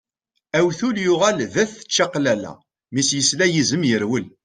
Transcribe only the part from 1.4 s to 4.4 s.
d at čaqlala, mi s-yesla yizem yerwel.